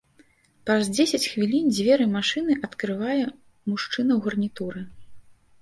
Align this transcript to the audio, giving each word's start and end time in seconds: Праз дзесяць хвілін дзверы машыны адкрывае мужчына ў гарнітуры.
Праз 0.69 0.87
дзесяць 0.95 1.29
хвілін 1.33 1.65
дзверы 1.75 2.07
машыны 2.15 2.57
адкрывае 2.69 3.21
мужчына 3.69 4.11
ў 4.15 4.19
гарнітуры. 4.29 4.81